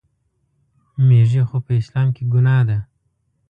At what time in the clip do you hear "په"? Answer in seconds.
1.65-1.71